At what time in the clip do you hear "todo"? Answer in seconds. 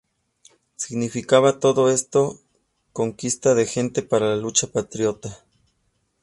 1.59-1.87